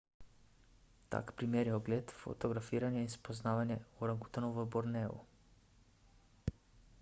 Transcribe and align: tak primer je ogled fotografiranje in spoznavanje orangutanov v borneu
tak 1.09 1.31
primer 1.33 1.67
je 1.67 1.75
ogled 1.79 2.13
fotografiranje 2.21 3.03
in 3.05 3.11
spoznavanje 3.17 3.77
orangutanov 4.07 4.57
v 4.63 4.67
borneu 4.77 5.21